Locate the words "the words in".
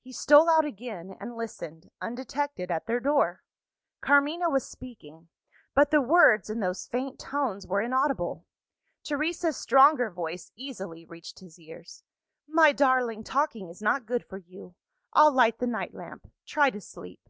5.90-6.60